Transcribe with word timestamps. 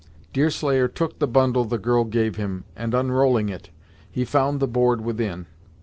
Deerslayer 0.33 0.87
took 0.87 1.19
the 1.19 1.27
bundle 1.27 1.63
the 1.63 1.77
girl 1.77 2.05
gave 2.05 2.35
him, 2.35 2.63
and 2.75 2.95
unrolling 2.95 3.49
it, 3.49 3.69
he 4.09 4.25
found 4.25 4.59
the 4.59 4.67
board 4.67 5.01
within. 5.01 5.45